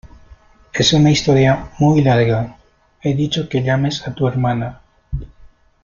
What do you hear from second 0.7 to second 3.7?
es una historia muy larga. he dicho que